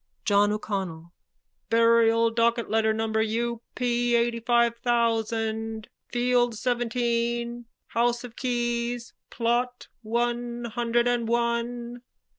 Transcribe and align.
JOHN 0.25 0.51
O'CONNELL: 0.53 1.13
Burial 1.69 2.31
docket 2.31 2.71
letter 2.71 2.91
number 2.91 3.21
U. 3.21 3.61
P. 3.75 4.13
eightyfive 4.13 4.77
thousand. 4.77 5.89
Field 6.11 6.55
seventeen. 6.55 7.65
House 7.89 8.23
of 8.23 8.35
Keys. 8.35 9.13
Plot, 9.29 9.89
one 10.01 10.65
hundred 10.65 11.07
and 11.07 11.27
one. 11.27 12.01